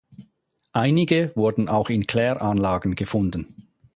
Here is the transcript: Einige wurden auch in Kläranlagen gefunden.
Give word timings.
Einige 0.73 1.31
wurden 1.35 1.67
auch 1.69 1.91
in 1.91 2.07
Kläranlagen 2.07 2.95
gefunden. 2.95 3.67